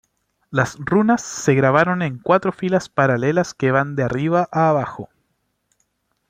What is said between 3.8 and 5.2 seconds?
de arriba a abajo.